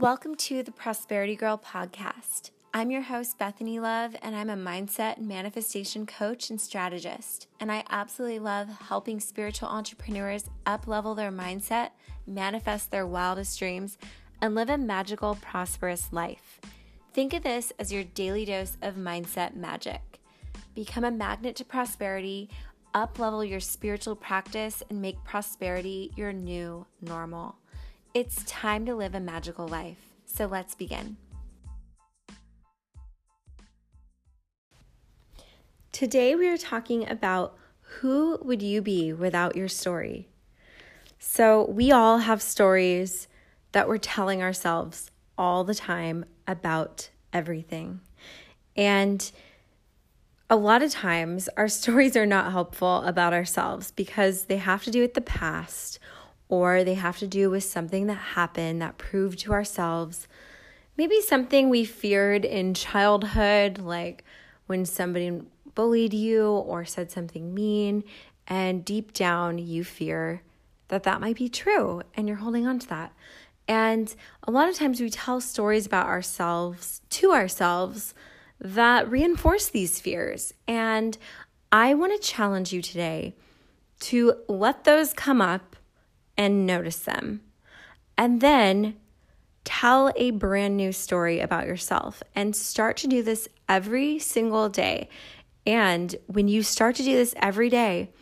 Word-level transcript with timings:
Welcome 0.00 0.34
to 0.34 0.62
the 0.62 0.72
Prosperity 0.72 1.36
Girl 1.36 1.56
podcast. 1.56 2.50
I'm 2.74 2.90
your 2.90 3.00
host, 3.00 3.38
Bethany 3.38 3.80
Love, 3.80 4.14
and 4.20 4.36
I'm 4.36 4.50
a 4.50 4.54
mindset 4.54 5.16
and 5.16 5.26
manifestation 5.26 6.04
coach 6.04 6.50
and 6.50 6.60
strategist. 6.60 7.46
And 7.60 7.72
I 7.72 7.82
absolutely 7.88 8.40
love 8.40 8.68
helping 8.68 9.20
spiritual 9.20 9.70
entrepreneurs 9.70 10.50
up 10.66 10.86
level 10.86 11.14
their 11.14 11.32
mindset, 11.32 11.92
manifest 12.26 12.90
their 12.90 13.06
wildest 13.06 13.58
dreams, 13.58 13.96
and 14.42 14.54
live 14.54 14.68
a 14.68 14.76
magical, 14.76 15.36
prosperous 15.36 16.12
life. 16.12 16.60
Think 17.14 17.32
of 17.32 17.42
this 17.42 17.72
as 17.78 17.90
your 17.90 18.04
daily 18.04 18.44
dose 18.44 18.76
of 18.82 18.96
mindset 18.96 19.56
magic. 19.56 20.20
Become 20.74 21.04
a 21.04 21.10
magnet 21.10 21.56
to 21.56 21.64
prosperity, 21.64 22.50
up 22.92 23.18
level 23.18 23.42
your 23.42 23.60
spiritual 23.60 24.14
practice, 24.14 24.82
and 24.90 25.00
make 25.00 25.24
prosperity 25.24 26.12
your 26.16 26.34
new 26.34 26.84
normal. 27.00 27.56
It's 28.16 28.42
time 28.44 28.86
to 28.86 28.94
live 28.94 29.14
a 29.14 29.20
magical 29.20 29.68
life. 29.68 29.98
So 30.24 30.46
let's 30.46 30.74
begin. 30.74 31.18
Today 35.92 36.34
we 36.34 36.48
are 36.48 36.56
talking 36.56 37.06
about 37.06 37.58
who 38.00 38.38
would 38.40 38.62
you 38.62 38.80
be 38.80 39.12
without 39.12 39.54
your 39.54 39.68
story? 39.68 40.30
So, 41.18 41.66
we 41.66 41.92
all 41.92 42.16
have 42.16 42.40
stories 42.40 43.28
that 43.72 43.86
we're 43.86 43.98
telling 43.98 44.42
ourselves 44.42 45.10
all 45.36 45.62
the 45.62 45.74
time 45.74 46.24
about 46.46 47.10
everything. 47.34 48.00
And 48.74 49.30
a 50.48 50.56
lot 50.56 50.82
of 50.82 50.90
times, 50.90 51.50
our 51.58 51.68
stories 51.82 52.16
are 52.16 52.24
not 52.24 52.50
helpful 52.50 53.02
about 53.02 53.34
ourselves 53.34 53.90
because 53.90 54.44
they 54.44 54.56
have 54.56 54.84
to 54.84 54.90
do 54.90 55.02
with 55.02 55.12
the 55.12 55.20
past 55.20 55.98
or 56.48 56.84
they 56.84 56.94
have 56.94 57.18
to 57.18 57.26
do 57.26 57.50
with 57.50 57.64
something 57.64 58.06
that 58.06 58.14
happened 58.14 58.80
that 58.80 58.98
proved 58.98 59.38
to 59.40 59.52
ourselves 59.52 60.28
maybe 60.96 61.20
something 61.20 61.68
we 61.68 61.84
feared 61.84 62.44
in 62.44 62.74
childhood, 62.74 63.78
like 63.78 64.24
when 64.66 64.84
somebody 64.84 65.40
bullied 65.74 66.14
you 66.14 66.46
or 66.46 66.84
said 66.84 67.10
something 67.10 67.54
mean, 67.54 68.02
and 68.48 68.84
deep 68.84 69.12
down 69.12 69.58
you 69.58 69.84
fear 69.84 70.42
that 70.88 71.02
that 71.02 71.20
might 71.20 71.36
be 71.36 71.48
true 71.48 72.00
and 72.14 72.28
you're 72.28 72.38
holding 72.38 72.66
on 72.66 72.78
to 72.78 72.88
that. 72.88 73.12
And 73.68 74.14
a 74.44 74.50
lot 74.50 74.68
of 74.68 74.76
times 74.76 75.00
we 75.00 75.10
tell 75.10 75.40
stories 75.40 75.86
about 75.86 76.06
ourselves 76.06 77.00
to 77.10 77.32
ourselves 77.32 78.14
that 78.60 79.10
reinforce 79.10 79.68
these 79.68 80.00
fears. 80.00 80.54
And 80.68 81.18
I 81.72 81.94
want 81.94 82.12
to 82.12 82.26
challenge 82.26 82.72
you 82.72 82.80
today 82.80 83.34
to 83.98 84.34
let 84.48 84.84
those 84.84 85.12
come 85.12 85.40
up 85.40 85.75
and 86.36 86.66
notice 86.66 86.98
them. 86.98 87.42
And 88.18 88.40
then 88.40 88.96
tell 89.64 90.12
a 90.16 90.30
brand 90.30 90.76
new 90.76 90.92
story 90.92 91.40
about 91.40 91.66
yourself 91.66 92.22
and 92.34 92.54
start 92.54 92.96
to 92.98 93.08
do 93.08 93.22
this 93.22 93.48
every 93.68 94.18
single 94.18 94.68
day. 94.68 95.08
And 95.66 96.14
when 96.26 96.46
you 96.46 96.62
start 96.62 96.94
to 96.96 97.02
do 97.02 97.16
this 97.16 97.34
every 97.36 97.68
day, 97.68 98.12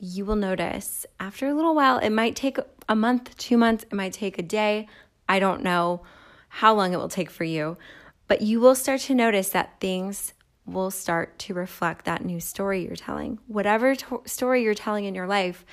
you 0.00 0.24
will 0.24 0.36
notice 0.36 1.06
after 1.20 1.48
a 1.48 1.54
little 1.54 1.74
while, 1.74 1.98
it 1.98 2.10
might 2.10 2.36
take 2.36 2.58
a 2.88 2.96
month, 2.96 3.36
two 3.36 3.56
months, 3.56 3.84
it 3.84 3.92
might 3.92 4.12
take 4.12 4.38
a 4.38 4.42
day. 4.42 4.88
I 5.28 5.38
don't 5.38 5.62
know 5.62 6.02
how 6.48 6.74
long 6.74 6.92
it 6.92 6.96
will 6.96 7.08
take 7.08 7.30
for 7.30 7.44
you, 7.44 7.76
but 8.26 8.42
you 8.42 8.60
will 8.60 8.74
start 8.74 9.00
to 9.02 9.14
notice 9.14 9.50
that 9.50 9.80
things 9.80 10.32
will 10.66 10.90
start 10.90 11.38
to 11.38 11.54
reflect 11.54 12.04
that 12.04 12.24
new 12.24 12.40
story 12.40 12.84
you're 12.84 12.96
telling. 12.96 13.38
Whatever 13.46 13.94
to- 13.94 14.22
story 14.26 14.62
you're 14.62 14.74
telling 14.74 15.04
in 15.04 15.14
your 15.14 15.26
life, 15.26 15.64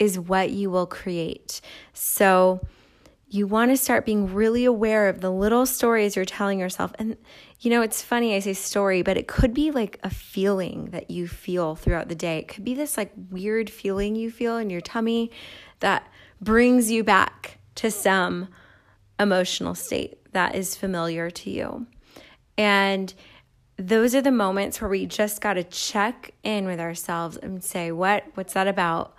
is 0.00 0.18
what 0.18 0.50
you 0.50 0.70
will 0.70 0.86
create. 0.86 1.60
So 1.92 2.66
you 3.28 3.46
want 3.46 3.70
to 3.70 3.76
start 3.76 4.04
being 4.04 4.34
really 4.34 4.64
aware 4.64 5.08
of 5.08 5.20
the 5.20 5.30
little 5.30 5.64
stories 5.64 6.16
you're 6.16 6.24
telling 6.24 6.58
yourself. 6.58 6.92
And 6.98 7.16
you 7.60 7.70
know, 7.70 7.82
it's 7.82 8.02
funny 8.02 8.34
I 8.34 8.40
say 8.40 8.54
story, 8.54 9.02
but 9.02 9.16
it 9.16 9.28
could 9.28 9.54
be 9.54 9.70
like 9.70 10.00
a 10.02 10.10
feeling 10.10 10.86
that 10.86 11.10
you 11.10 11.28
feel 11.28 11.76
throughout 11.76 12.08
the 12.08 12.14
day. 12.16 12.38
It 12.38 12.48
could 12.48 12.64
be 12.64 12.74
this 12.74 12.96
like 12.96 13.12
weird 13.30 13.70
feeling 13.70 14.16
you 14.16 14.32
feel 14.32 14.56
in 14.56 14.70
your 14.70 14.80
tummy 14.80 15.30
that 15.78 16.08
brings 16.40 16.90
you 16.90 17.04
back 17.04 17.58
to 17.76 17.90
some 17.90 18.48
emotional 19.20 19.74
state 19.74 20.18
that 20.32 20.54
is 20.54 20.74
familiar 20.74 21.30
to 21.30 21.50
you. 21.50 21.86
And 22.56 23.12
those 23.76 24.14
are 24.14 24.22
the 24.22 24.32
moments 24.32 24.80
where 24.80 24.90
we 24.90 25.06
just 25.06 25.40
got 25.40 25.54
to 25.54 25.64
check 25.64 26.32
in 26.42 26.66
with 26.66 26.80
ourselves 26.80 27.36
and 27.36 27.62
say, 27.62 27.92
what 27.92 28.24
what's 28.34 28.54
that 28.54 28.66
about? 28.66 29.14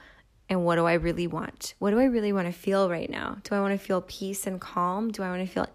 And 0.51 0.65
what 0.65 0.75
do 0.75 0.85
I 0.85 0.95
really 0.95 1.27
want? 1.27 1.75
What 1.79 1.91
do 1.91 1.99
I 1.99 2.03
really 2.03 2.33
want 2.33 2.45
to 2.45 2.51
feel 2.51 2.89
right 2.89 3.09
now? 3.09 3.37
Do 3.43 3.55
I 3.55 3.61
want 3.61 3.71
to 3.71 3.77
feel 3.77 4.01
peace 4.01 4.45
and 4.45 4.59
calm? 4.59 5.09
Do 5.09 5.23
I 5.23 5.29
want 5.29 5.47
to 5.47 5.51
feel 5.51 5.67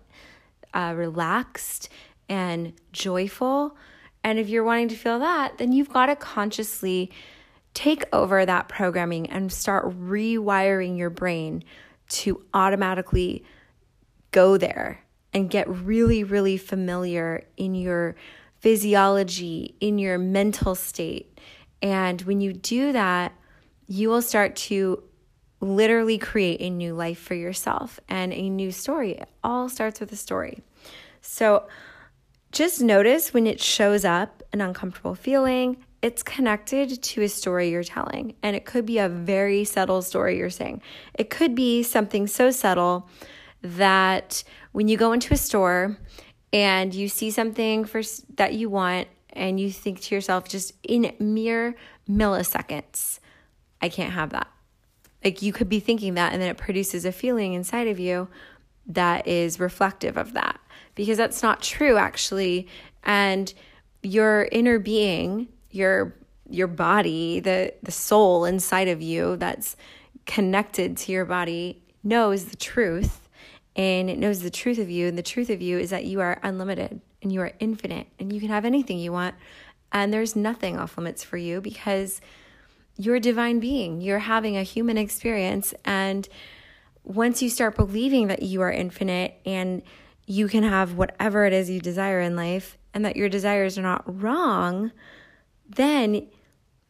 uh, 0.74 0.92
relaxed 0.94 1.88
and 2.28 2.74
joyful? 2.92 3.74
And 4.22 4.38
if 4.38 4.50
you're 4.50 4.64
wanting 4.64 4.88
to 4.88 4.94
feel 4.94 5.18
that, 5.20 5.56
then 5.56 5.72
you've 5.72 5.88
got 5.88 6.06
to 6.06 6.16
consciously 6.16 7.10
take 7.72 8.04
over 8.12 8.44
that 8.44 8.68
programming 8.68 9.30
and 9.30 9.50
start 9.50 9.86
rewiring 9.98 10.98
your 10.98 11.08
brain 11.08 11.64
to 12.08 12.44
automatically 12.52 13.46
go 14.30 14.58
there 14.58 15.00
and 15.32 15.48
get 15.48 15.66
really, 15.70 16.22
really 16.22 16.58
familiar 16.58 17.46
in 17.56 17.74
your 17.74 18.14
physiology, 18.60 19.74
in 19.80 19.98
your 19.98 20.18
mental 20.18 20.74
state. 20.74 21.40
And 21.80 22.20
when 22.22 22.42
you 22.42 22.52
do 22.52 22.92
that, 22.92 23.32
you 23.86 24.08
will 24.08 24.22
start 24.22 24.56
to 24.56 25.02
literally 25.60 26.18
create 26.18 26.60
a 26.60 26.70
new 26.70 26.94
life 26.94 27.18
for 27.18 27.34
yourself 27.34 27.98
and 28.08 28.32
a 28.32 28.50
new 28.50 28.70
story. 28.70 29.12
It 29.12 29.28
all 29.42 29.68
starts 29.68 30.00
with 30.00 30.12
a 30.12 30.16
story. 30.16 30.62
So 31.20 31.66
just 32.52 32.80
notice 32.80 33.32
when 33.34 33.46
it 33.46 33.60
shows 33.60 34.04
up 34.04 34.42
an 34.52 34.60
uncomfortable 34.60 35.14
feeling, 35.14 35.78
it's 36.02 36.22
connected 36.22 37.02
to 37.02 37.22
a 37.22 37.28
story 37.28 37.70
you're 37.70 37.82
telling. 37.82 38.34
And 38.42 38.54
it 38.54 38.64
could 38.64 38.86
be 38.86 38.98
a 38.98 39.08
very 39.08 39.64
subtle 39.64 40.02
story 40.02 40.38
you're 40.38 40.50
saying. 40.50 40.82
It 41.14 41.30
could 41.30 41.54
be 41.54 41.82
something 41.82 42.26
so 42.26 42.50
subtle 42.50 43.08
that 43.62 44.44
when 44.72 44.88
you 44.88 44.96
go 44.96 45.12
into 45.12 45.34
a 45.34 45.36
store 45.36 45.98
and 46.52 46.94
you 46.94 47.08
see 47.08 47.30
something 47.30 47.84
for 47.84 48.02
that 48.36 48.54
you 48.54 48.68
want 48.68 49.08
and 49.32 49.58
you 49.58 49.70
think 49.70 50.00
to 50.02 50.14
yourself 50.14 50.48
just 50.48 50.74
in 50.82 51.12
mere 51.18 51.74
milliseconds, 52.08 53.18
I 53.80 53.88
can't 53.88 54.12
have 54.12 54.30
that. 54.30 54.48
Like 55.24 55.42
you 55.42 55.52
could 55.52 55.68
be 55.68 55.80
thinking 55.80 56.14
that, 56.14 56.32
and 56.32 56.40
then 56.40 56.50
it 56.50 56.56
produces 56.56 57.04
a 57.04 57.12
feeling 57.12 57.54
inside 57.54 57.88
of 57.88 57.98
you 57.98 58.28
that 58.86 59.26
is 59.26 59.58
reflective 59.58 60.16
of 60.16 60.34
that 60.34 60.60
because 60.94 61.18
that's 61.18 61.42
not 61.42 61.62
true 61.62 61.96
actually. 61.96 62.68
And 63.02 63.52
your 64.02 64.48
inner 64.52 64.78
being, 64.78 65.48
your 65.70 66.14
your 66.48 66.68
body, 66.68 67.40
the 67.40 67.74
the 67.82 67.92
soul 67.92 68.44
inside 68.44 68.88
of 68.88 69.02
you 69.02 69.36
that's 69.36 69.76
connected 70.26 70.96
to 70.96 71.12
your 71.12 71.24
body 71.24 71.82
knows 72.02 72.46
the 72.46 72.56
truth 72.56 73.28
and 73.74 74.08
it 74.08 74.18
knows 74.18 74.40
the 74.40 74.50
truth 74.50 74.78
of 74.78 74.90
you 74.90 75.06
and 75.06 75.18
the 75.18 75.22
truth 75.22 75.50
of 75.50 75.60
you 75.60 75.78
is 75.78 75.90
that 75.90 76.04
you 76.04 76.20
are 76.20 76.38
unlimited 76.42 77.00
and 77.22 77.32
you 77.32 77.40
are 77.40 77.52
infinite 77.60 78.06
and 78.18 78.32
you 78.32 78.40
can 78.40 78.48
have 78.48 78.64
anything 78.64 78.98
you 78.98 79.12
want 79.12 79.34
and 79.92 80.12
there's 80.12 80.34
nothing 80.34 80.76
off 80.76 80.96
limits 80.98 81.22
for 81.22 81.36
you 81.36 81.60
because 81.60 82.20
you're 82.96 83.16
a 83.16 83.20
divine 83.20 83.60
being. 83.60 84.00
You're 84.00 84.20
having 84.20 84.56
a 84.56 84.62
human 84.62 84.96
experience. 84.96 85.74
And 85.84 86.28
once 87.04 87.42
you 87.42 87.50
start 87.50 87.76
believing 87.76 88.28
that 88.28 88.42
you 88.42 88.62
are 88.62 88.72
infinite 88.72 89.38
and 89.44 89.82
you 90.26 90.48
can 90.48 90.64
have 90.64 90.94
whatever 90.94 91.44
it 91.44 91.52
is 91.52 91.70
you 91.70 91.80
desire 91.80 92.20
in 92.20 92.34
life 92.36 92.78
and 92.92 93.04
that 93.04 93.16
your 93.16 93.28
desires 93.28 93.78
are 93.78 93.82
not 93.82 94.02
wrong, 94.22 94.90
then 95.68 96.26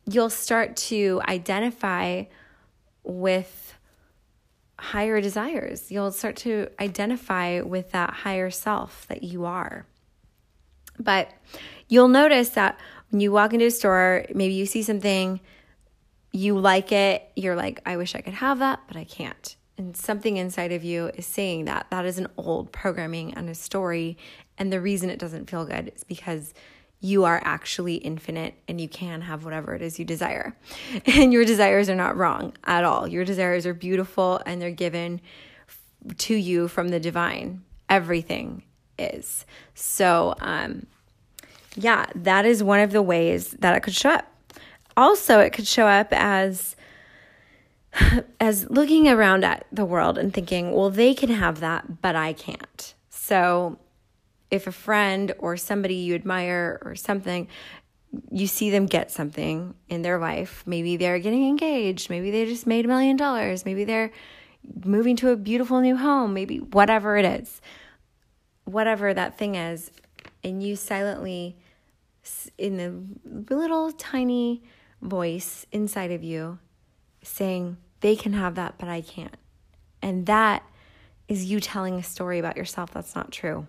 you'll 0.07 0.31
start 0.31 0.77
to 0.77 1.21
identify 1.29 2.25
with 3.03 3.77
higher 4.79 5.21
desires. 5.21 5.91
You'll 5.91 6.13
start 6.13 6.37
to 6.37 6.69
identify 6.81 7.61
with 7.61 7.93
that 7.93 8.11
higher 8.11 8.51
self 8.51 9.07
that 9.09 9.23
you 9.23 9.45
are. 9.45 9.87
But 10.99 11.31
you'll 11.89 12.09
notice 12.09 12.51
that 12.51 12.79
when 13.11 13.21
you 13.21 13.33
walk 13.33 13.53
into 13.53 13.67
a 13.67 13.71
store, 13.71 14.25
maybe 14.35 14.55
you 14.55 14.67
see 14.67 14.83
something 14.83 15.41
you 16.37 16.59
like 16.59 16.93
it, 16.93 17.31
you're 17.35 17.57
like, 17.57 17.81
I 17.87 17.97
wish 17.97 18.15
I 18.15 18.21
could 18.21 18.35
have 18.35 18.59
that, 18.59 18.81
but 18.87 18.97
I 18.97 19.05
can't. 19.05 19.57
And 19.79 19.97
something 19.97 20.37
inside 20.37 20.73
of 20.73 20.85
you 20.85 21.11
is 21.15 21.27
saying 21.27 21.67
that. 21.67 21.87
That 21.91 22.07
is 22.07 22.19
an 22.19 22.29
old 22.37 22.73
programming 22.73 23.35
and 23.35 23.49
a 23.49 23.55
story. 23.55 24.17
And 24.59 24.73
the 24.73 24.81
reason 24.81 25.11
it 25.11 25.19
doesn't 25.19 25.51
feel 25.51 25.65
good 25.65 25.93
is 25.95 26.05
because 26.05 26.55
you 27.01 27.25
are 27.25 27.41
actually 27.45 27.97
infinite 27.97 28.55
and 28.69 28.81
you 28.81 28.89
can 28.89 29.21
have 29.23 29.45
whatever 29.45 29.75
it 29.75 29.83
is 29.83 29.99
you 29.99 30.05
desire. 30.05 30.57
And 31.07 31.33
your 31.33 31.45
desires 31.45 31.89
are 31.89 31.95
not 31.95 32.17
wrong 32.17 32.55
at 32.65 32.85
all. 32.85 33.07
Your 33.07 33.25
desires 33.25 33.67
are 33.67 33.75
beautiful 33.75 34.41
and 34.47 34.61
they're 34.61 34.71
given 34.71 35.21
to 36.19 36.35
you 36.35 36.69
from 36.69 36.89
the 36.89 37.01
divine. 37.01 37.63
Everything 37.89 38.63
is. 38.99 39.45
So, 39.75 40.35
um, 40.41 40.87
yeah, 41.75 42.07
that 42.15 42.47
is 42.47 42.63
one 42.63 42.81
of 42.81 42.93
the 42.93 43.03
ways 43.03 43.51
that 43.59 43.77
it 43.77 43.81
could 43.83 43.95
show 43.95 44.11
up 44.11 44.27
also, 44.97 45.41
it 45.41 45.53
could 45.53 45.67
show 45.67 45.87
up 45.87 46.09
as 46.13 46.77
as 48.41 48.69
looking 48.71 49.09
around 49.09 49.45
at 49.45 49.67
the 49.73 49.85
world 49.85 50.19
and 50.19 50.33
thinking, 50.33 50.73
well, 50.73 50.91
they 50.91 51.15
can 51.15 51.31
have 51.31 51.61
that, 51.61 52.01
but 52.03 52.17
I 52.17 52.33
can't. 52.33 52.95
So 53.11 53.79
if 54.51 54.67
a 54.67 54.73
friend 54.73 55.33
or 55.39 55.57
somebody 55.57 55.95
you 55.95 56.15
admire 56.15 56.81
or 56.85 56.95
something, 56.95 57.49
you 58.31 58.47
see 58.47 58.71
them 58.71 58.87
get 58.87 59.11
something 59.11 59.75
in 59.89 60.03
their 60.03 60.19
life, 60.19 60.63
maybe 60.67 60.97
they're 60.97 61.19
getting 61.19 61.49
engaged, 61.49 62.09
maybe 62.09 62.31
they 62.31 62.47
just 62.47 62.67
made 62.67 62.85
a 62.85 62.89
million 62.89 63.17
dollars, 63.17 63.65
maybe 63.65 63.85
they're 63.85 64.13
moving 64.85 65.17
to 65.17 65.31
a 65.31 65.37
beautiful 65.37 65.81
new 65.81 65.97
home, 65.97 66.33
maybe 66.33 66.59
whatever 66.59 67.17
it 67.17 67.25
is, 67.25 67.61
whatever 68.65 69.13
that 69.13 69.37
thing 69.37 69.57
is, 69.57 69.91
and 70.43 70.63
you 70.63 70.77
silently, 70.77 71.57
in 72.57 72.77
the 73.25 73.55
little 73.55 73.93
tiny 73.93 74.63
voice 75.03 75.67
inside 75.73 76.11
of 76.11 76.23
you, 76.23 76.59
saying, 77.23 77.77
They 78.01 78.17
can 78.17 78.33
have 78.33 78.55
that, 78.57 78.75
but 78.79 78.89
I 78.89 79.01
can't. 79.01 79.37
And 80.03 80.27
that 80.27 80.63
is 81.29 81.47
you 81.47 81.61
telling 81.61 81.95
a 81.95 82.03
story 82.03 82.39
about 82.39 82.57
yourself 82.57 82.93
that's 82.93 83.15
not 83.15 83.33
true. 83.33 83.67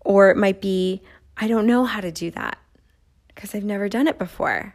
Or 0.00 0.30
it 0.30 0.36
might 0.36 0.60
be, 0.60 1.02
I 1.36 1.48
don't 1.48 1.66
know 1.66 1.84
how 1.84 2.00
to 2.00 2.12
do 2.12 2.30
that 2.32 2.58
because 3.28 3.54
I've 3.54 3.64
never 3.64 3.88
done 3.88 4.06
it 4.06 4.18
before. 4.18 4.74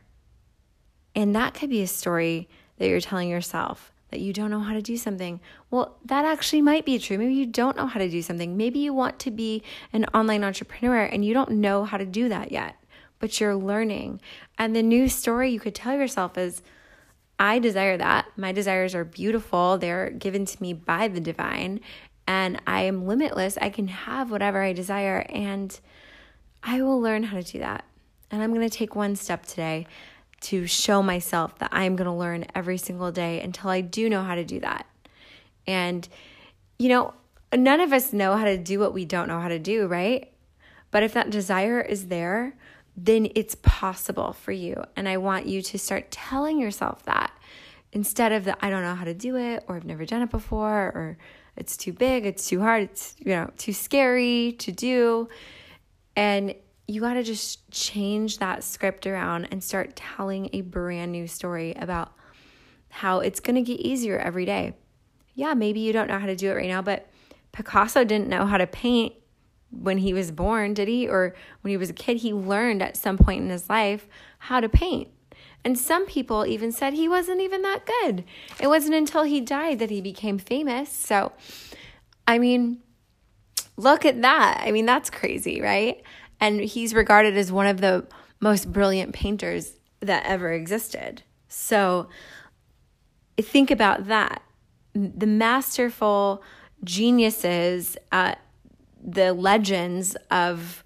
And 1.15 1.35
that 1.35 1.53
could 1.53 1.69
be 1.69 1.81
a 1.81 1.87
story 1.87 2.47
that 2.77 2.87
you're 2.87 2.99
telling 2.99 3.29
yourself 3.29 3.91
that 4.11 4.19
you 4.19 4.33
don't 4.33 4.49
know 4.49 4.59
how 4.59 4.73
to 4.73 4.81
do 4.81 4.97
something. 4.97 5.39
Well, 5.69 5.97
that 6.05 6.25
actually 6.25 6.61
might 6.61 6.85
be 6.85 6.97
true. 6.97 7.17
Maybe 7.17 7.33
you 7.33 7.45
don't 7.45 7.77
know 7.77 7.85
how 7.85 7.99
to 7.99 8.09
do 8.09 8.21
something. 8.21 8.57
Maybe 8.57 8.79
you 8.79 8.93
want 8.93 9.19
to 9.19 9.31
be 9.31 9.61
an 9.93 10.05
online 10.13 10.43
entrepreneur 10.43 11.03
and 11.03 11.23
you 11.23 11.33
don't 11.33 11.51
know 11.51 11.83
how 11.83 11.97
to 11.97 12.05
do 12.05 12.29
that 12.29 12.51
yet, 12.51 12.75
but 13.19 13.39
you're 13.39 13.55
learning. 13.55 14.21
And 14.57 14.75
the 14.75 14.83
new 14.83 15.07
story 15.07 15.51
you 15.51 15.59
could 15.59 15.75
tell 15.75 15.95
yourself 15.95 16.37
is 16.37 16.61
I 17.37 17.59
desire 17.59 17.97
that. 17.97 18.25
My 18.35 18.51
desires 18.51 18.95
are 18.95 19.05
beautiful, 19.05 19.77
they're 19.77 20.09
given 20.09 20.45
to 20.45 20.61
me 20.61 20.73
by 20.73 21.07
the 21.07 21.21
divine, 21.21 21.79
and 22.27 22.61
I 22.67 22.81
am 22.81 23.07
limitless. 23.07 23.57
I 23.61 23.69
can 23.69 23.87
have 23.87 24.29
whatever 24.29 24.61
I 24.61 24.73
desire, 24.73 25.25
and 25.29 25.77
I 26.61 26.81
will 26.81 26.99
learn 26.99 27.23
how 27.23 27.37
to 27.37 27.43
do 27.43 27.59
that. 27.59 27.85
And 28.29 28.43
I'm 28.43 28.53
going 28.53 28.67
to 28.69 28.77
take 28.77 28.95
one 28.95 29.15
step 29.15 29.45
today 29.45 29.87
to 30.41 30.67
show 30.67 31.01
myself 31.01 31.57
that 31.59 31.69
I'm 31.71 31.95
going 31.95 32.05
to 32.05 32.13
learn 32.13 32.45
every 32.53 32.77
single 32.77 33.11
day 33.11 33.41
until 33.41 33.69
I 33.69 33.81
do 33.81 34.09
know 34.09 34.23
how 34.23 34.35
to 34.35 34.43
do 34.43 34.59
that. 34.59 34.85
And, 35.65 36.07
you 36.77 36.89
know, 36.89 37.13
none 37.55 37.79
of 37.79 37.93
us 37.93 38.13
know 38.13 38.35
how 38.37 38.45
to 38.45 38.57
do 38.57 38.79
what 38.79 38.93
we 38.93 39.05
don't 39.05 39.27
know 39.27 39.39
how 39.39 39.47
to 39.47 39.59
do, 39.59 39.87
right? 39.87 40.31
But 40.91 41.03
if 41.03 41.13
that 41.13 41.29
desire 41.29 41.81
is 41.81 42.07
there, 42.07 42.55
then 43.05 43.29
it's 43.35 43.55
possible 43.55 44.33
for 44.33 44.51
you. 44.51 44.83
And 44.95 45.07
I 45.07 45.17
want 45.17 45.45
you 45.45 45.61
to 45.61 45.79
start 45.79 46.11
telling 46.11 46.59
yourself 46.59 47.03
that 47.05 47.31
instead 47.91 48.31
of 48.31 48.45
the 48.45 48.63
I 48.63 48.69
don't 48.69 48.83
know 48.83 48.95
how 48.95 49.05
to 49.05 49.13
do 49.13 49.35
it 49.35 49.63
or 49.67 49.75
I've 49.75 49.85
never 49.85 50.05
done 50.05 50.21
it 50.21 50.29
before 50.29 50.91
or 50.95 51.17
it's 51.55 51.77
too 51.77 51.93
big, 51.93 52.25
it's 52.25 52.47
too 52.47 52.61
hard, 52.61 52.83
it's 52.83 53.15
you 53.19 53.31
know, 53.31 53.51
too 53.57 53.73
scary 53.73 54.55
to 54.59 54.71
do. 54.71 55.29
And 56.15 56.55
you 56.87 57.01
got 57.01 57.13
to 57.13 57.23
just 57.23 57.69
change 57.71 58.39
that 58.39 58.63
script 58.63 59.05
around 59.05 59.47
and 59.51 59.63
start 59.63 59.95
telling 59.95 60.49
a 60.53 60.61
brand 60.61 61.11
new 61.11 61.27
story 61.27 61.73
about 61.73 62.13
how 62.89 63.19
it's 63.19 63.39
going 63.39 63.55
to 63.55 63.61
get 63.61 63.79
easier 63.79 64.17
every 64.17 64.45
day. 64.45 64.75
Yeah, 65.35 65.53
maybe 65.53 65.79
you 65.79 65.93
don't 65.93 66.07
know 66.07 66.19
how 66.19 66.25
to 66.25 66.35
do 66.35 66.49
it 66.49 66.55
right 66.55 66.67
now, 66.67 66.81
but 66.81 67.07
Picasso 67.51 68.03
didn't 68.03 68.27
know 68.27 68.45
how 68.45 68.57
to 68.57 68.67
paint 68.67 69.13
when 69.71 69.99
he 69.99 70.13
was 70.13 70.31
born, 70.31 70.73
did 70.73 70.87
he? 70.87 71.07
Or 71.07 71.35
when 71.61 71.71
he 71.71 71.77
was 71.77 71.89
a 71.89 71.93
kid, 71.93 72.17
he 72.17 72.33
learned 72.33 72.81
at 72.81 72.97
some 72.97 73.17
point 73.17 73.43
in 73.43 73.49
his 73.49 73.69
life 73.69 74.07
how 74.39 74.59
to 74.59 74.69
paint. 74.69 75.09
And 75.63 75.77
some 75.77 76.05
people 76.05 76.45
even 76.45 76.71
said 76.71 76.93
he 76.93 77.09
wasn't 77.09 77.41
even 77.41 77.61
that 77.63 77.85
good. 77.85 78.23
It 78.59 78.67
wasn't 78.67 78.95
until 78.95 79.23
he 79.23 79.41
died 79.41 79.79
that 79.79 79.89
he 79.89 80.01
became 80.01 80.37
famous. 80.37 80.89
So, 80.89 81.33
I 82.27 82.39
mean, 82.39 82.79
look 83.75 84.05
at 84.05 84.21
that. 84.21 84.61
I 84.63 84.71
mean, 84.71 84.85
that's 84.85 85.09
crazy, 85.09 85.61
right? 85.61 86.01
And 86.39 86.61
he's 86.61 86.93
regarded 86.93 87.35
as 87.35 87.51
one 87.51 87.67
of 87.67 87.81
the 87.81 88.07
most 88.39 88.71
brilliant 88.71 89.13
painters 89.13 89.73
that 89.99 90.25
ever 90.25 90.51
existed. 90.53 91.23
So 91.49 92.07
think 93.37 93.69
about 93.69 94.07
that. 94.07 94.43
The 94.93 95.27
masterful 95.27 96.41
geniuses, 96.83 97.97
uh, 98.11 98.35
the 99.13 99.33
legends 99.33 100.15
of 100.29 100.83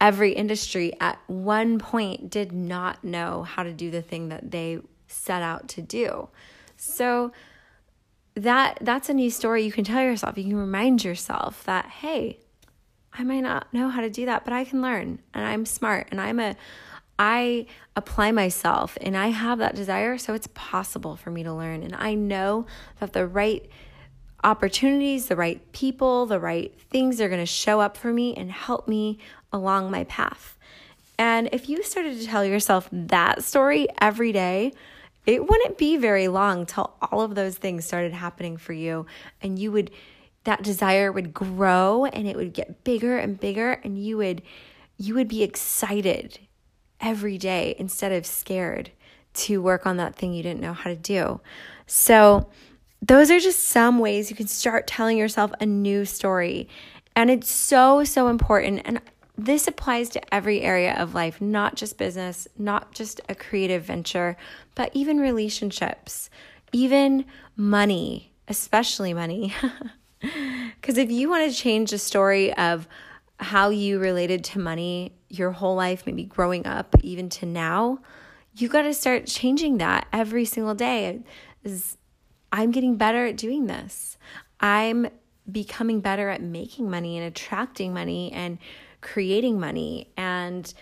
every 0.00 0.32
industry 0.32 0.92
at 1.00 1.18
one 1.26 1.78
point 1.78 2.30
did 2.30 2.52
not 2.52 3.04
know 3.04 3.42
how 3.42 3.62
to 3.62 3.72
do 3.72 3.90
the 3.90 4.02
thing 4.02 4.28
that 4.30 4.50
they 4.50 4.78
set 5.06 5.42
out 5.42 5.68
to 5.68 5.82
do. 5.82 6.28
So 6.76 7.32
that 8.34 8.78
that's 8.80 9.08
a 9.08 9.14
new 9.14 9.30
story 9.30 9.64
you 9.64 9.72
can 9.72 9.84
tell 9.84 10.02
yourself. 10.02 10.38
You 10.38 10.44
can 10.44 10.56
remind 10.56 11.04
yourself 11.04 11.64
that 11.64 11.86
hey, 11.86 12.38
I 13.12 13.24
might 13.24 13.40
not 13.40 13.72
know 13.72 13.88
how 13.88 14.00
to 14.00 14.10
do 14.10 14.26
that, 14.26 14.44
but 14.44 14.52
I 14.52 14.64
can 14.64 14.80
learn 14.80 15.18
and 15.34 15.44
I'm 15.44 15.66
smart 15.66 16.08
and 16.10 16.20
I'm 16.20 16.40
a 16.40 16.56
I 17.18 17.66
apply 17.96 18.32
myself 18.32 18.96
and 18.98 19.14
I 19.14 19.28
have 19.28 19.58
that 19.58 19.74
desire, 19.74 20.16
so 20.16 20.32
it's 20.32 20.48
possible 20.54 21.16
for 21.16 21.30
me 21.30 21.42
to 21.42 21.52
learn. 21.52 21.82
And 21.82 21.94
I 21.94 22.14
know 22.14 22.64
that 22.98 23.12
the 23.12 23.26
right 23.26 23.68
opportunities, 24.44 25.26
the 25.26 25.36
right 25.36 25.60
people, 25.72 26.26
the 26.26 26.40
right 26.40 26.74
things 26.90 27.20
are 27.20 27.28
going 27.28 27.40
to 27.40 27.46
show 27.46 27.80
up 27.80 27.96
for 27.96 28.12
me 28.12 28.34
and 28.34 28.50
help 28.50 28.88
me 28.88 29.18
along 29.52 29.90
my 29.90 30.04
path. 30.04 30.56
And 31.18 31.48
if 31.52 31.68
you 31.68 31.82
started 31.82 32.18
to 32.18 32.26
tell 32.26 32.44
yourself 32.44 32.88
that 32.92 33.44
story 33.44 33.88
every 34.00 34.32
day, 34.32 34.72
it 35.26 35.48
wouldn't 35.48 35.76
be 35.76 35.96
very 35.96 36.28
long 36.28 36.66
till 36.66 36.94
all 37.02 37.20
of 37.20 37.34
those 37.34 37.56
things 37.56 37.84
started 37.84 38.12
happening 38.12 38.56
for 38.56 38.72
you 38.72 39.06
and 39.42 39.58
you 39.58 39.70
would 39.72 39.90
that 40.44 40.62
desire 40.62 41.12
would 41.12 41.34
grow 41.34 42.06
and 42.06 42.26
it 42.26 42.36
would 42.36 42.54
get 42.54 42.82
bigger 42.84 43.18
and 43.18 43.38
bigger 43.38 43.72
and 43.84 44.02
you 44.02 44.16
would 44.16 44.40
you 44.96 45.14
would 45.14 45.28
be 45.28 45.42
excited 45.42 46.38
every 47.00 47.38
day 47.38 47.74
instead 47.78 48.12
of 48.12 48.26
scared 48.26 48.90
to 49.32 49.60
work 49.60 49.86
on 49.86 49.96
that 49.96 50.16
thing 50.16 50.32
you 50.32 50.42
didn't 50.42 50.60
know 50.60 50.72
how 50.72 50.90
to 50.90 50.96
do. 50.96 51.40
So 51.86 52.48
those 53.02 53.30
are 53.30 53.40
just 53.40 53.64
some 53.64 53.98
ways 53.98 54.30
you 54.30 54.36
can 54.36 54.46
start 54.46 54.86
telling 54.86 55.16
yourself 55.16 55.52
a 55.60 55.66
new 55.66 56.04
story. 56.04 56.68
And 57.16 57.30
it's 57.30 57.50
so 57.50 58.04
so 58.04 58.28
important 58.28 58.82
and 58.84 59.00
this 59.38 59.66
applies 59.66 60.10
to 60.10 60.34
every 60.34 60.60
area 60.60 60.94
of 60.94 61.14
life, 61.14 61.40
not 61.40 61.74
just 61.74 61.96
business, 61.96 62.46
not 62.58 62.92
just 62.92 63.22
a 63.28 63.34
creative 63.34 63.84
venture, 63.84 64.36
but 64.74 64.90
even 64.92 65.18
relationships, 65.18 66.28
even 66.72 67.24
money, 67.56 68.32
especially 68.48 69.14
money. 69.14 69.54
Because 70.20 70.98
if 70.98 71.10
you 71.10 71.28
want 71.30 71.50
to 71.50 71.56
change 71.56 71.90
the 71.90 71.98
story 71.98 72.52
of 72.54 72.86
how 73.38 73.70
you 73.70 73.98
related 73.98 74.44
to 74.44 74.58
money 74.58 75.12
your 75.28 75.50
whole 75.50 75.74
life, 75.74 76.04
maybe 76.04 76.24
growing 76.24 76.66
up, 76.66 76.94
even 77.02 77.28
to 77.30 77.46
now, 77.46 78.00
you 78.54 78.68
got 78.68 78.82
to 78.82 78.92
start 78.92 79.26
changing 79.26 79.78
that 79.78 80.06
every 80.12 80.44
single 80.44 80.74
day. 80.74 81.20
I'm 82.52 82.70
getting 82.70 82.96
better 82.96 83.26
at 83.26 83.36
doing 83.36 83.66
this. 83.66 84.18
I'm 84.60 85.08
becoming 85.50 86.00
better 86.00 86.28
at 86.28 86.42
making 86.42 86.90
money 86.90 87.16
and 87.16 87.26
attracting 87.26 87.92
money 87.92 88.32
and 88.32 88.58
creating 89.00 89.58
money 89.58 90.10
and 90.16 90.72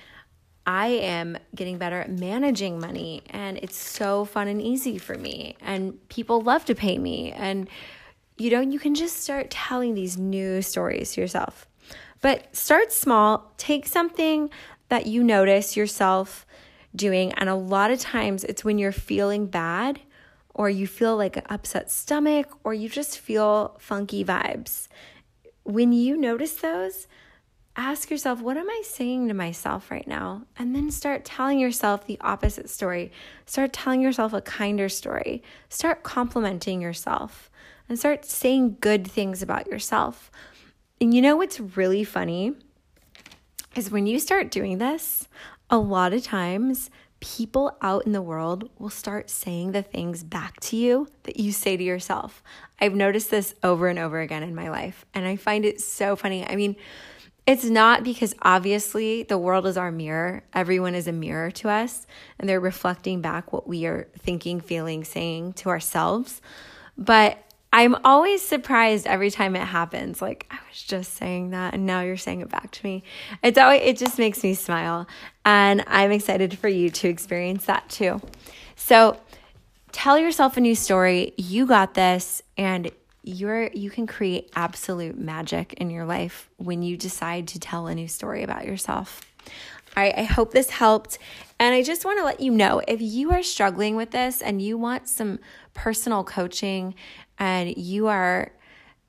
I 0.67 0.89
am 0.89 1.39
getting 1.55 1.79
better 1.79 2.01
at 2.01 2.11
managing 2.11 2.79
money 2.79 3.23
and 3.31 3.57
it's 3.59 3.77
so 3.77 4.27
fun 4.27 4.49
and 4.49 4.61
easy 4.61 4.99
for 4.99 5.17
me 5.17 5.57
and 5.63 6.07
people 6.11 6.43
love 6.43 6.65
to 6.67 6.75
pay 6.75 6.99
me 6.99 7.33
and 7.33 7.69
you 8.39 8.51
know, 8.51 8.61
you 8.61 8.79
can 8.79 8.95
just 8.95 9.21
start 9.23 9.51
telling 9.51 9.95
these 9.95 10.17
new 10.17 10.63
stories 10.63 11.13
to 11.13 11.21
yourself. 11.21 11.67
But 12.21 12.55
start 12.55 12.93
small, 12.93 13.53
take 13.57 13.87
something 13.87 14.51
that 14.89 15.07
you 15.07 15.25
notice 15.25 15.77
yourself 15.77 16.47
doing. 16.95 17.33
And 17.33 17.49
a 17.49 17.55
lot 17.55 17.91
of 17.91 17.99
times 17.99 18.45
it's 18.45 18.65
when 18.65 18.79
you're 18.79 18.93
feeling 18.93 19.47
bad 19.47 20.01
or 20.59 20.69
you 20.69 20.89
feel 20.89 21.17
like 21.17 21.37
an 21.37 21.45
upset 21.49 21.89
stomach 21.89 22.49
or 22.65 22.75
you 22.75 22.89
just 22.89 23.17
feel 23.17 23.77
funky 23.79 24.25
vibes. 24.25 24.89
When 25.63 25.93
you 25.93 26.17
notice 26.17 26.55
those, 26.55 27.07
ask 27.77 28.11
yourself, 28.11 28.41
what 28.41 28.57
am 28.57 28.69
I 28.69 28.83
saying 28.85 29.29
to 29.29 29.35
myself 29.35 29.89
right 29.89 30.07
now? 30.07 30.43
And 30.59 30.75
then 30.75 30.91
start 30.91 31.25
telling 31.25 31.61
yourself 31.61 32.05
the 32.05 32.19
opposite 32.21 32.69
story. 32.69 33.13
Start 33.47 33.73
telling 33.73 34.01
yourself 34.01 34.33
a 34.33 34.41
kinder 34.41 34.89
story. 34.89 35.45
Start 35.69 36.03
complimenting 36.03 36.83
yourself 36.83 37.53
and 37.89 37.97
start 37.97 38.25
saying 38.25 38.79
good 38.81 39.07
things 39.07 39.43
about 39.43 39.69
yourself. 39.69 40.29
And 41.01 41.15
you 41.15 41.23
know 41.23 41.37
what's 41.37 41.61
really 41.61 42.03
funny 42.03 42.55
is 43.77 43.93
when 43.93 44.09
you 44.09 44.19
start 44.19 44.51
doing 44.51 44.79
this, 44.79 45.29
a 45.71 45.79
lot 45.79 46.13
of 46.13 46.25
times 46.25 46.91
people 47.21 47.77
out 47.83 48.07
in 48.07 48.13
the 48.13 48.23
world 48.23 48.71
will 48.79 48.91
start 48.91 49.29
saying 49.29 49.73
the 49.73 49.83
things 49.83 50.23
back 50.23 50.61
to 50.61 50.77
you 50.77 51.09
that 51.25 51.39
you 51.39 51.53
say 51.53 51.77
to 51.77 51.83
yourself. 51.83 52.43
I've 52.81 52.95
noticed 52.95 53.31
this 53.31 53.55
over 53.63 53.89
and 53.89 53.99
over 53.99 54.21
again 54.21 54.43
in 54.43 54.55
my 54.55 54.71
life, 54.71 55.05
and 55.15 55.27
I 55.27 55.37
find 55.37 55.65
it 55.65 55.81
so 55.81 56.15
funny. 56.17 56.47
I 56.47 56.55
mean, 56.55 56.77
It's 57.49 57.65
not 57.65 58.05
because 58.05 58.35
obviously 58.43 59.23
the 59.23 59.39
world 59.39 59.67
is 59.67 59.79
our 59.79 59.91
mirror. 59.91 60.43
Everyone 60.53 60.95
is 60.95 61.09
a 61.09 61.13
mirror 61.13 61.51
to 61.53 61.71
us, 61.71 62.07
and 62.39 62.47
they're 62.47 62.61
reflecting 62.61 63.23
back 63.23 63.55
what 63.55 63.67
we 63.67 63.87
are 63.87 64.07
thinking, 64.19 64.61
feeling, 64.61 65.03
saying 65.03 65.55
to 65.55 65.71
ourselves. 65.71 66.43
But 66.99 67.43
I'm 67.73 67.97
always 68.05 68.41
surprised 68.43 69.07
every 69.07 69.31
time 69.31 69.55
it 69.55 69.67
happens. 69.67 70.23
Like 70.23 70.47
I 70.51 70.59
was 70.69 70.83
just 70.83 71.15
saying 71.15 71.51
that 71.51 71.75
and 71.75 71.87
now 71.87 72.01
you're 72.01 72.17
saying 72.17 72.41
it 72.41 72.49
back 72.49 72.71
to 72.71 72.85
me. 72.85 73.03
It's 73.43 73.59
always 73.59 73.83
it 73.85 73.99
just 73.99 74.19
makes 74.19 74.43
me 74.43 74.55
smile 74.55 75.07
and 75.45 75.85
I'm 75.87 76.11
excited 76.11 76.59
for 76.59 76.69
you 76.69 76.91
to 76.91 77.09
experience 77.09 77.67
that 77.67 77.89
too. 77.89 78.21
So 78.77 79.19
tell 79.93 80.19
yourself 80.19 80.57
a 80.57 80.61
new 80.61 80.75
story. 80.75 81.35
You 81.37 81.67
got 81.67 81.95
this 81.95 82.43
and 82.57 82.91
you're 83.23 83.71
you 83.75 83.91
can 83.91 84.07
create 84.07 84.51
absolute 84.57 85.19
magic 85.19 85.75
in 85.75 85.91
your 85.91 86.07
life 86.07 86.49
when 86.57 86.83
you 86.83 86.97
decide 86.97 87.49
to 87.49 87.61
tell 87.61 87.87
a 87.87 87.95
new 87.95 88.09
story 88.09 88.43
about 88.43 88.65
yourself. 88.65 89.21
All 89.97 90.03
right, 90.03 90.15
I 90.17 90.25
hope 90.25 90.53
this 90.53 90.71
helped. 90.71 91.19
And 91.59 91.75
I 91.75 91.83
just 91.83 92.05
want 92.05 92.19
to 92.19 92.25
let 92.25 92.41
you 92.41 92.53
know 92.53 92.81
if 92.87 93.01
you 93.01 93.33
are 93.33 93.43
struggling 93.43 93.97
with 93.97 94.13
this 94.13 94.41
and 94.41 94.63
you 94.63 94.79
want 94.79 95.09
some 95.09 95.41
personal 95.75 96.25
coaching 96.25 96.95
and 97.39 97.77
you 97.77 98.09
are 98.09 98.53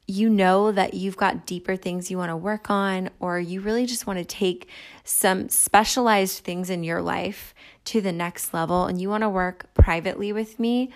you 0.08 0.28
know 0.28 0.72
that 0.72 0.96
you've 0.96 1.18
got 1.18 1.46
deeper 1.46 1.76
things 1.76 2.10
you 2.10 2.18
want 2.18 2.32
to 2.32 2.36
work 2.36 2.72
on, 2.72 3.12
or 3.20 3.40
you 3.40 3.62
really 3.62 3.86
just 3.86 4.08
want 4.08 4.18
to 4.18 4.26
take 4.26 4.68
some 5.04 5.48
specialized 5.50 6.44
things 6.44 6.72
in 6.72 6.84
your 6.84 7.00
life 7.00 7.54
to 7.86 8.02
the 8.02 8.12
next 8.12 8.52
level 8.52 8.86
and 8.86 9.00
you 9.00 9.08
want 9.08 9.22
to 9.22 9.30
work 9.30 9.72
privately 9.76 10.34
with 10.34 10.60
me, 10.60 10.92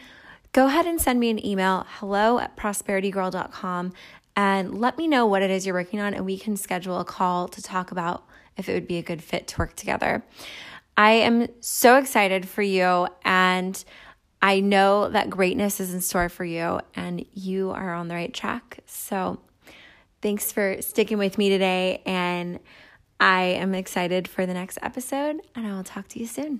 go 0.52 0.66
ahead 0.66 0.88
and 0.88 1.00
send 1.00 1.20
me 1.20 1.30
an 1.30 1.46
email 1.46 1.86
hello 2.00 2.40
at 2.40 2.58
prosperitygirl.com 2.58 3.94
and 4.36 4.80
let 4.80 4.98
me 4.98 5.08
know 5.08 5.28
what 5.28 5.44
it 5.44 5.52
is 5.52 5.64
you're 5.64 5.76
working 5.76 6.00
on, 6.00 6.16
and 6.16 6.26
we 6.26 6.40
can 6.40 6.58
schedule 6.58 7.00
a 7.00 7.06
call 7.06 7.48
to 7.48 7.62
talk 7.62 7.92
about 7.92 8.24
if 8.58 8.68
it 8.68 8.74
would 8.74 8.88
be 8.88 8.98
a 8.98 9.04
good 9.04 9.22
fit 9.22 9.48
to 9.48 9.60
work 9.60 9.76
together. 9.76 10.24
I 10.98 11.12
am 11.12 11.50
so 11.60 11.98
excited 11.98 12.48
for 12.48 12.64
you 12.64 13.08
and 13.24 13.84
I 14.44 14.60
know 14.60 15.08
that 15.08 15.30
greatness 15.30 15.80
is 15.80 15.94
in 15.94 16.02
store 16.02 16.28
for 16.28 16.44
you 16.44 16.82
and 16.96 17.26
you 17.32 17.72
are 17.72 17.94
on 17.94 18.10
the 18.10 18.16
right 18.16 18.34
track. 18.34 18.80
So, 18.86 19.40
thanks 20.22 20.52
for 20.52 20.82
sticking 20.82 21.18
with 21.18 21.38
me 21.38 21.48
today. 21.48 22.02
And 22.06 22.60
I 23.22 23.44
am 23.44 23.74
excited 23.74 24.28
for 24.28 24.46
the 24.46 24.54
next 24.54 24.80
episode, 24.82 25.40
and 25.56 25.66
I 25.66 25.72
will 25.72 25.86
talk 25.86 26.10
to 26.10 26.20
you 26.20 26.28
soon. 26.28 26.60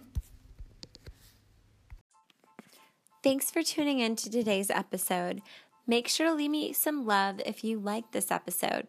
Thanks 3.22 3.52
for 3.52 3.62
tuning 3.62 4.00
in 4.00 4.16
to 4.16 4.32
today's 4.32 4.70
episode. 4.70 5.42
Make 5.86 6.08
sure 6.08 6.28
to 6.28 6.34
leave 6.34 6.52
me 6.52 6.72
some 6.72 7.06
love 7.06 7.42
if 7.46 7.66
you 7.66 7.80
like 7.80 8.14
this 8.14 8.32
episode. 8.32 8.88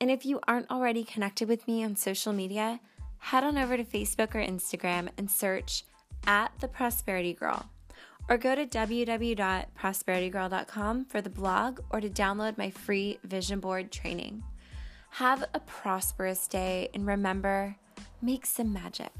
And 0.00 0.10
if 0.10 0.26
you 0.26 0.40
aren't 0.48 0.68
already 0.68 1.04
connected 1.04 1.46
with 1.46 1.68
me 1.68 1.84
on 1.84 1.94
social 1.94 2.32
media, 2.32 2.80
head 3.18 3.44
on 3.44 3.56
over 3.56 3.76
to 3.76 3.84
Facebook 3.84 4.34
or 4.34 4.44
Instagram 4.44 5.10
and 5.16 5.30
search 5.30 5.84
at 6.26 6.50
The 6.58 6.66
Prosperity 6.66 7.32
Girl 7.32 7.70
or 8.28 8.36
go 8.36 8.54
to 8.54 8.66
www.prosperitygirl.com 8.66 11.04
for 11.04 11.20
the 11.20 11.30
blog 11.30 11.80
or 11.90 12.00
to 12.00 12.08
download 12.08 12.58
my 12.58 12.70
free 12.70 13.20
vision 13.24 13.60
board 13.60 13.92
training. 13.92 14.42
Have 15.10 15.44
a 15.54 15.60
prosperous 15.60 16.48
day 16.48 16.88
and 16.92 17.06
remember, 17.06 17.76
make 18.20 18.44
some 18.44 18.72
magic. 18.72 19.12